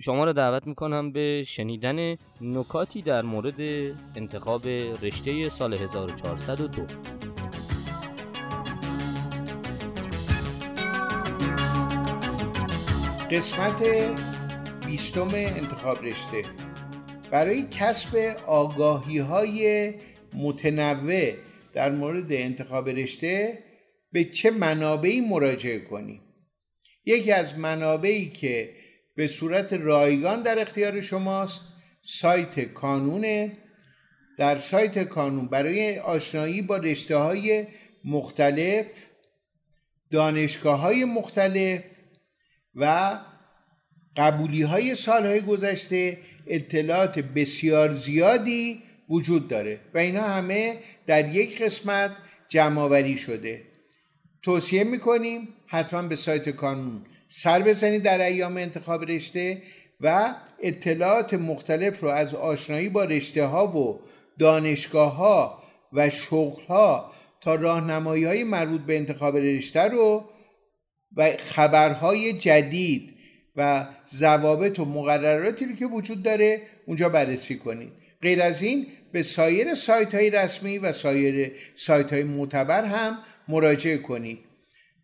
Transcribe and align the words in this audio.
شما 0.00 0.24
را 0.24 0.32
دعوت 0.32 0.66
می‌کنم 0.66 1.12
به 1.12 1.44
شنیدن 1.46 2.16
نکاتی 2.40 3.02
در 3.02 3.22
مورد 3.22 3.60
انتخاب 4.16 4.66
رشته 5.02 5.48
سال 5.48 5.74
1402 5.74 6.86
قسمت 13.30 13.82
بیستم 14.86 15.28
انتخاب 15.34 16.04
رشته. 16.04 16.42
برای 17.30 17.66
کسب 17.70 18.36
آگاهی 18.46 19.18
های 19.18 19.94
متنوع 20.34 21.32
در 21.72 21.92
مورد 21.92 22.32
انتخاب 22.32 22.88
رشته 22.88 23.58
به 24.12 24.24
چه 24.24 24.50
منابعی 24.50 25.20
مراجعه 25.20 25.78
کنیم؟ 25.78 26.20
یکی 27.04 27.32
از 27.32 27.58
منابعی 27.58 28.30
که 28.30 28.70
به 29.16 29.26
صورت 29.26 29.72
رایگان 29.72 30.42
در 30.42 30.58
اختیار 30.58 31.00
شماست. 31.00 31.60
سایت 32.02 32.60
کانونه 32.60 33.56
در 34.38 34.58
سایت 34.58 34.98
کانون 34.98 35.48
برای 35.48 35.98
آشنایی 35.98 36.62
با 36.62 36.76
رشته 36.76 37.16
های 37.16 37.66
مختلف 38.04 38.86
دانشگاه 40.10 40.80
های 40.80 41.04
مختلف 41.04 41.80
و 42.74 43.18
قبولی 44.16 44.62
های 44.62 44.94
سالهای 44.94 45.40
گذشته 45.40 46.18
اطلاعات 46.46 47.18
بسیار 47.18 47.94
زیادی 47.94 48.82
وجود 49.08 49.48
داره 49.48 49.80
و 49.94 49.98
اینا 49.98 50.22
همه 50.22 50.78
در 51.06 51.34
یک 51.34 51.62
قسمت 51.62 52.16
جمع 52.48 53.14
شده. 53.14 53.62
توصیه 54.42 54.84
می‌کنیم 54.84 55.48
حتما 55.66 56.02
به 56.02 56.16
سایت 56.16 56.48
کانون 56.48 57.04
سر 57.28 57.62
بزنید 57.62 58.02
در 58.02 58.20
ایام 58.20 58.56
انتخاب 58.56 59.10
رشته 59.10 59.62
و 60.00 60.34
اطلاعات 60.62 61.34
مختلف 61.34 62.00
رو 62.00 62.08
از 62.08 62.34
آشنایی 62.34 62.88
با 62.88 63.04
رشته 63.04 63.44
ها 63.44 63.76
و 63.76 64.00
دانشگاه 64.38 65.16
ها 65.16 65.62
و 65.92 66.10
شغل 66.10 66.62
ها 66.62 67.12
تا 67.40 67.54
راهنمایی 67.54 68.24
های 68.24 68.44
مربوط 68.44 68.80
به 68.80 68.96
انتخاب 68.96 69.36
رشته 69.36 69.80
رو 69.80 70.24
و 71.16 71.30
خبرهای 71.38 72.32
جدید 72.32 73.16
و 73.56 73.86
ضوابط 74.16 74.78
و 74.78 74.84
مقرراتی 74.84 75.64
رو 75.64 75.74
که 75.74 75.86
وجود 75.86 76.22
داره 76.22 76.62
اونجا 76.86 77.08
بررسی 77.08 77.56
کنید. 77.56 77.92
غیر 78.22 78.42
از 78.42 78.62
این 78.62 78.86
به 79.12 79.22
سایر 79.22 79.74
سایت 79.74 80.14
های 80.14 80.30
رسمی 80.30 80.78
و 80.78 80.92
سایر 80.92 81.52
سایت 81.76 82.12
های 82.12 82.24
معتبر 82.24 82.84
هم 82.84 83.18
مراجعه 83.48 83.96
کنید. 83.96 84.38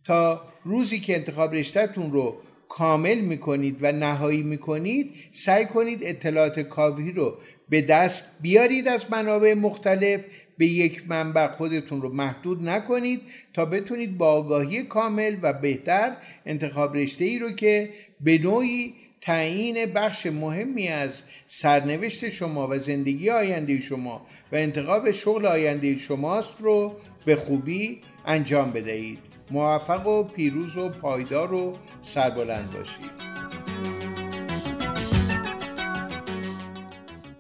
تا 0.05 0.43
روزی 0.65 1.01
که 1.01 1.17
انتخاب 1.17 1.55
رشتهتون 1.55 2.13
رو 2.13 2.37
کامل 2.69 3.21
می‌کنید 3.21 3.79
و 3.81 3.93
نهایی 3.93 4.43
می‌کنید 4.43 5.15
سعی 5.33 5.67
کنید 5.67 5.99
اطلاعات 6.03 6.61
کافی 6.61 7.13
رو 7.13 7.37
به 7.69 7.83
دست 7.83 8.25
بیارید 8.41 8.89
از 8.89 9.07
منابع 9.11 9.55
مختلف 9.55 10.21
به 10.59 10.67
یک 10.67 11.03
منبع 11.09 11.47
خودتون 11.47 12.03
رو 12.03 12.09
محدود 12.09 12.69
نکنید 12.69 13.21
تا 13.55 13.65
بتونید 13.65 14.19
با 14.19 14.33
آگاهی 14.33 14.83
کامل 14.83 15.37
و 15.43 15.53
بهتر 15.53 16.17
انتخاب 16.47 16.97
رشته 16.97 17.25
ای 17.25 17.39
رو 17.39 17.51
که 17.51 17.91
به 18.21 18.39
نوعی 18.39 18.95
تعیین 19.23 19.87
بخش 19.87 20.27
مهمی 20.27 20.89
از 20.89 21.23
سرنوشت 21.49 22.31
شما 22.31 22.69
و 22.69 22.79
زندگی 22.79 23.31
آینده 23.31 23.81
شما 23.81 24.27
و 24.53 24.57
انتخاب 24.57 25.11
شغل 25.11 25.47
آینده 25.47 25.99
شماست 25.99 26.55
رو 26.61 26.95
به 27.25 27.37
خوبی 27.37 28.01
انجام 28.27 28.71
بدهید. 28.71 29.19
موفق 29.51 30.07
و 30.07 30.25
پیروز 30.25 30.77
و 30.77 30.89
پایدار 30.89 31.53
و 31.53 31.77
سربلند 32.03 32.73
باشید. 32.73 33.32